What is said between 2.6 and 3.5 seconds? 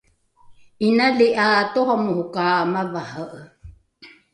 mavare’e